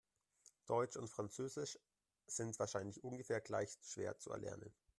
Deutsch 0.65 0.97
und 0.97 1.11
Französisch 1.11 1.77
sind 2.25 2.57
wahrscheinlich 2.57 3.03
ungefähr 3.03 3.39
gleich 3.39 3.77
schwer 3.83 4.17
zu 4.17 4.31
erlernen. 4.31 4.73